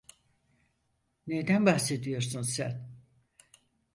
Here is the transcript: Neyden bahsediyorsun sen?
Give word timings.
Neyden 1.27 1.65
bahsediyorsun 1.65 2.41
sen? 2.41 2.89